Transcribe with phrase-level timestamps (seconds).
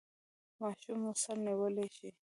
[0.59, 2.09] ماشوم مو سر نیولی شي؟